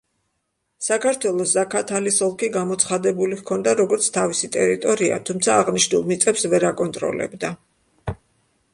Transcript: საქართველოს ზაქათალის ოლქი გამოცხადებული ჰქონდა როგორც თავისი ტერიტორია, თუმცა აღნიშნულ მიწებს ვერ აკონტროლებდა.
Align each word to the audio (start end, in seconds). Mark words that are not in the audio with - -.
საქართველოს 0.85 1.51
ზაქათალის 1.57 2.17
ოლქი 2.29 2.49
გამოცხადებული 2.55 3.39
ჰქონდა 3.43 3.75
როგორც 3.83 4.09
თავისი 4.19 4.51
ტერიტორია, 4.59 5.23
თუმცა 5.31 5.61
აღნიშნულ 5.61 6.11
მიწებს 6.13 6.51
ვერ 6.57 6.71
აკონტროლებდა. 6.75 7.57